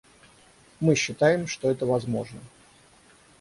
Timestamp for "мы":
0.79-0.95